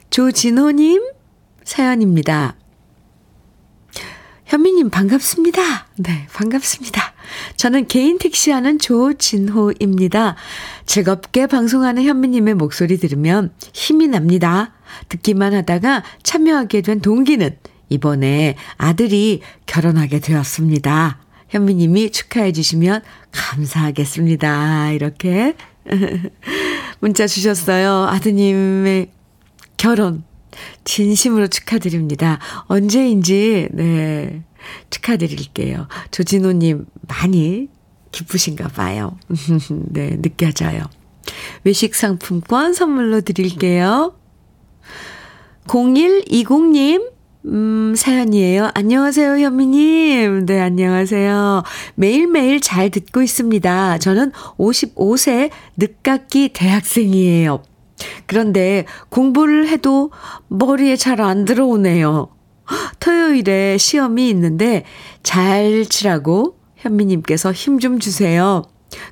[0.10, 1.02] 조진호님
[1.64, 2.56] 사연입니다.
[4.46, 5.88] 현미님 반갑습니다.
[5.98, 7.14] 네, 반갑습니다.
[7.56, 10.36] 저는 개인 택시하는 조진호입니다.
[10.86, 14.74] 즐겁게 방송하는 현미님의 목소리 들으면 힘이 납니다.
[15.10, 17.58] 듣기만 하다가 참여하게 된 동기는
[17.90, 21.20] 이번에 아들이 결혼하게 되었습니다.
[21.50, 24.92] 현미님이 축하해 주시면 감사하겠습니다.
[24.92, 25.56] 이렇게
[27.00, 28.08] 문자 주셨어요.
[28.10, 29.12] 아드님의
[29.78, 30.24] 결혼
[30.84, 32.40] 진심으로 축하드립니다.
[32.68, 34.44] 언제인지, 네.
[34.90, 35.88] 축하드릴게요.
[36.12, 37.68] 조진호님 많이
[38.12, 39.18] 기쁘신가 봐요.
[39.92, 40.84] 네, 느껴져요.
[41.64, 44.16] 외식 상품권 선물로 드릴게요.
[45.68, 47.13] 0120님,
[47.46, 48.72] 음, 사연이에요.
[48.74, 50.46] 안녕하세요, 현미님.
[50.46, 51.64] 네, 안녕하세요.
[51.96, 53.98] 매일매일 잘 듣고 있습니다.
[53.98, 57.62] 저는 55세 늦깎이 대학생이에요.
[58.28, 60.12] 그런데 공부를 해도
[60.48, 62.30] 머리에 잘 안 들어오네요.
[63.00, 64.86] 토요일에 시험이 있는데
[65.22, 68.64] 잘 치라고 현미님께서 힘 좀 주세요.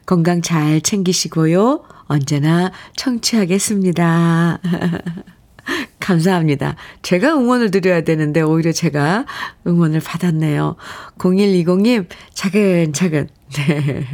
[0.05, 1.84] 건강 잘 챙기시고요.
[2.07, 4.59] 언제나 청취하겠습니다.
[5.99, 6.76] 감사합니다.
[7.01, 9.26] 제가 응원을 드려야 되는데 오히려 제가
[9.68, 10.76] 응원을 받았네요.
[11.18, 13.30] 0120님, 차근차근.
[13.53, 14.05] 네.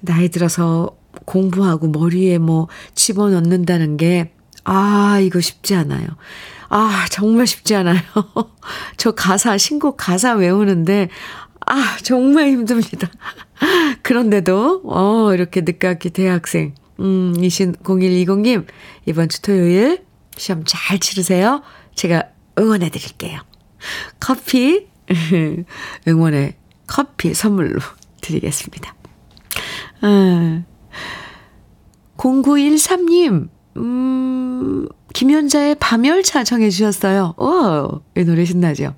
[0.00, 4.32] 나이 들어서 공부하고 머리에 뭐 집어넣는다는 게,
[4.64, 6.06] 아, 이거 쉽지 않아요.
[6.68, 8.00] 아, 정말 쉽지 않아요.
[8.96, 11.08] 저 가사, 신곡 가사 외우는데,
[11.66, 13.10] 아, 정말 힘듭니다.
[14.02, 18.66] 그런데도, 어, 이렇게 늦깎이 대학생, 음, 이신 0120님,
[19.06, 20.04] 이번 주 토요일
[20.40, 21.62] 시험 잘 치르세요.
[21.94, 22.24] 제가
[22.58, 23.40] 응원해 드릴게요.
[24.18, 24.88] 커피,
[26.08, 26.54] 응원의
[26.86, 27.78] 커피 선물로
[28.22, 28.94] 드리겠습니다.
[30.00, 30.62] 아,
[32.16, 37.34] 0913님, 음, 김연자의 밤열차 정해주셨어요.
[37.36, 38.94] 오, 이 노래 신나죠?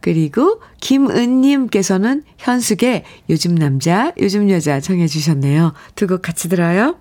[0.00, 5.72] 그리고 김은님께서는 현숙의 요즘 남자, 요즘 여자 정해주셨네요.
[5.94, 6.96] 두 곡 같이 들어요.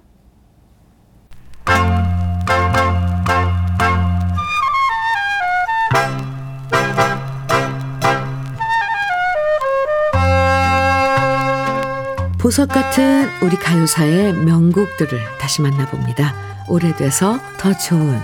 [12.50, 16.34] 보석 같은 우리 가요사의 명곡들을 다시 만나봅니다.
[16.68, 18.20] 오래돼서 더 좋은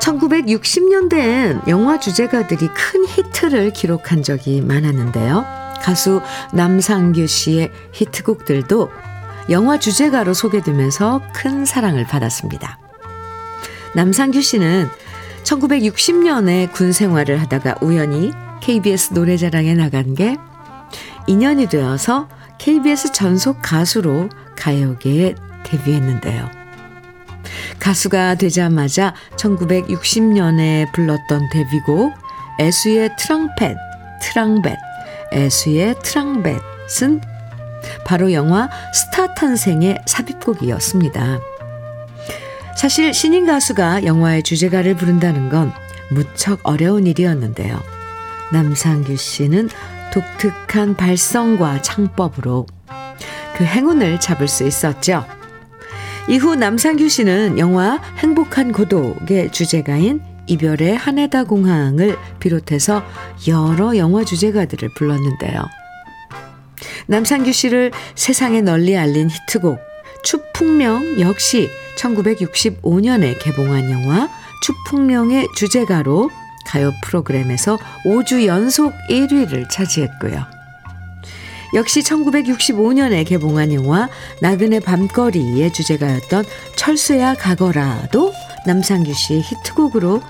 [0.00, 5.44] 1960년대엔 영화 주제가들이 큰 히트를 기록한 적이 많았는데요.
[5.82, 6.22] 가수
[6.54, 8.90] 남상규 씨의 히트곡들도
[9.50, 12.78] 영화 주제가로 소개되면서 큰 사랑을 받았습니다.
[13.94, 14.88] 남상규 씨는
[15.46, 20.36] 1960년에 군 생활을 하다가 우연히 KBS 노래자랑에 나간 게
[21.26, 22.28] 인연이 되어서
[22.58, 25.34] KBS 전속 가수로 가요계에
[25.64, 26.50] 데뷔했는데요.
[27.78, 32.12] 가수가 되자마자 1960년에 불렀던 데뷔곡
[32.58, 33.76] 애수의 트럼펫,
[34.22, 34.76] 트랑벳,
[35.32, 37.20] 애수의 트랑벳은
[38.04, 41.55] 바로 영화 스타 탄생의 삽입곡이었습니다.
[42.76, 45.72] 사실 신인 가수가 영화의 주제가를 부른다는 건
[46.10, 47.82] 무척 어려운 일이었는데요.
[48.52, 49.70] 남상규 씨는
[50.12, 52.66] 독특한 발성과 창법으로
[53.56, 55.24] 그 행운을 잡을 수 있었죠.
[56.28, 63.02] 이후 남상규 씨는 영화 행복한 고독의 주제가인 이별의 하네다 공항을 비롯해서
[63.48, 65.64] 여러 영화 주제가들을 불렀는데요.
[67.06, 69.78] 남상규 씨를 세상에 널리 알린 히트곡
[70.22, 74.28] 추풍령 역시 1965년에 개봉한 영화
[74.62, 76.30] 추풍령의 주제가로
[76.66, 80.44] 가요 프로그램에서 5주 연속 1위를 차지했고요.
[81.74, 84.08] 역시 1965년에 개봉한 영화
[84.40, 86.44] 나그네 밤거리의 주제가였던
[86.76, 88.32] 철수야 가거라도
[88.66, 90.22] 남상규 씨의 히트곡으로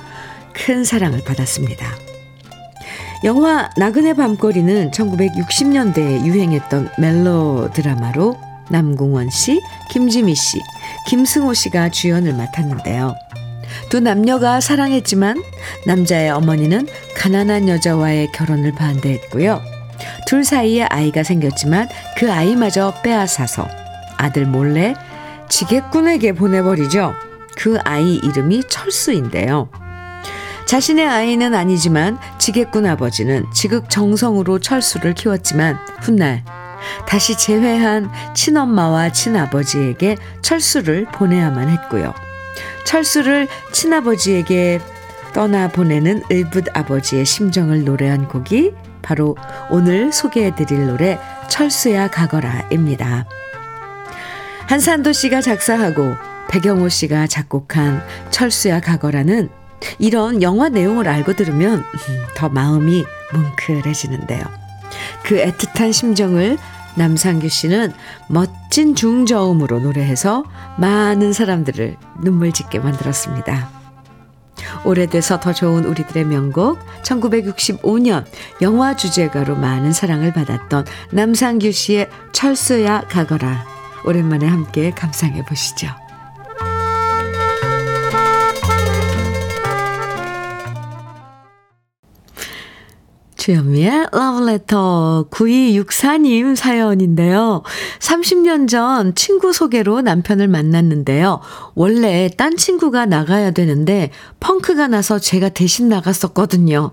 [0.52, 1.94] 큰 사랑을 받았습니다.
[3.24, 8.38] 영화 나그네 밤거리는 1960년대에 유행했던 멜로 드라마로
[8.68, 9.60] 남궁원 씨,
[9.90, 10.60] 김지미 씨,
[11.07, 13.14] 김승호 씨가 주연을 맡았는데요.
[13.88, 15.42] 두 남녀가 사랑했지만
[15.86, 16.86] 남자의 어머니는
[17.16, 19.61] 가난한 여자와의 결혼을 반대했고요.
[20.26, 23.66] 둘 사이에 아이가 생겼지만 그 아이마저 빼앗아서
[24.16, 24.94] 아들 몰래
[25.48, 27.14] 지게꾼에게 보내버리죠.
[27.57, 29.70] 그 아이 이름이 철수인데요.
[30.66, 36.44] 자신의 아이는 아니지만 지게꾼 아버지는 지극정성으로 철수를 키웠지만 훗날
[37.07, 42.14] 다시 재회한 친엄마와 친아버지에게 철수를 보내야만 했고요.
[42.84, 44.80] 철수를 친아버지에게
[45.32, 48.72] 떠나 보내는 을붓 아버지의 심정을 노래한 곡이
[49.03, 49.37] 바로
[49.70, 51.18] 오늘 소개해드릴 노래
[51.49, 53.26] 철수야 가거라입니다.
[54.66, 56.14] 한산도 씨가 작사하고
[56.49, 59.51] 배경호 씨가 작곡한 철수야 가거라는
[59.99, 61.84] 이런 영화 내용을 알고 들으면
[62.34, 64.43] 더 마음이 뭉클해지는데요.
[65.22, 66.57] 그 애틋한 심정을
[66.97, 67.92] 남상규 씨는
[68.28, 70.44] 멋진 중저음으로 노래해서
[70.78, 73.70] 많은 사람들을 눈물 짓게 만들었습니다.
[74.84, 78.24] 오래돼서 더 좋은 우리들의 명곡 1965년
[78.62, 83.66] 영화 주제가로 많은 사랑을 받았던 남상규 씨의 철수야 가거라
[84.05, 86.05] 오랜만에 함께 감상해 보시죠.
[93.47, 97.62] 주현미의 러브레터 9264님 사연인데요.
[98.01, 101.40] 30년 전 친구 소개로 남편을 만났는데요.
[101.76, 106.90] 원래 딴 친구가 나가야 되는데 펑크가 나서 제가 대신 나갔었거든요.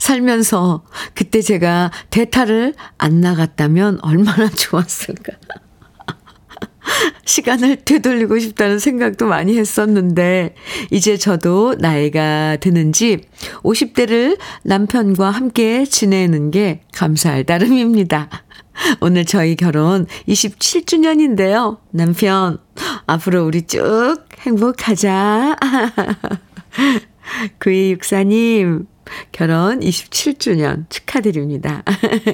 [0.00, 0.82] 살면서
[1.14, 5.34] 그때 제가 대타를 안 나갔다면 얼마나 좋았을까.
[7.24, 10.54] 시간을 되돌리고 싶다는 생각도 많이 했었는데,
[10.90, 13.20] 이제 저도 나이가 드는지
[13.62, 18.28] 50대를 남편과 함께 지내는 게 감사할 따름입니다.
[19.00, 21.78] 오늘 저희 결혼 27주년인데요.
[21.90, 22.58] 남편,
[23.06, 25.56] 앞으로 우리 쭉 행복하자.
[27.60, 28.86] 9264님,
[29.32, 31.82] 결혼 27주년 축하드립니다.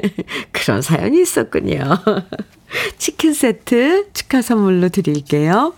[0.52, 1.82] 그런 사연이 있었군요.
[2.98, 5.74] 치킨 세트 축하 선물로 드릴게요.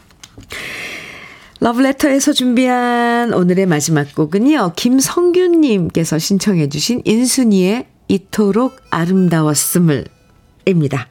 [1.61, 4.73] 러브레터에서 준비한 오늘의 마지막 곡은요.
[4.75, 10.05] 김성균님께서 신청해 주신 인순이의 이토록 아름다웠음을
[10.67, 11.09] 입니다.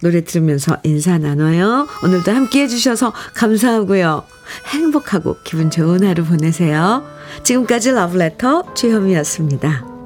[0.00, 1.86] 노래 들으면서 인사 나눠요.
[2.02, 4.24] 오늘도 함께 해주셔서 감사하고요.
[4.72, 7.04] 행복하고 기분 좋은 하루 보내세요.
[7.42, 9.97] 지금까지 러브레터 주현미였습니다.